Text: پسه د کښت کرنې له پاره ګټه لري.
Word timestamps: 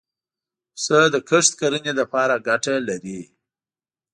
پسه 0.73 0.99
د 1.13 1.15
کښت 1.29 1.51
کرنې 1.59 1.91
له 1.99 2.05
پاره 2.11 2.37
ګټه 2.47 2.75
لري. 2.87 3.21